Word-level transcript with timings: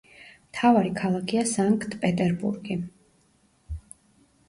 მთავარი 0.45 0.91
ქალაქია 1.01 1.45
სანქტ-პეტერბურგი. 1.53 2.81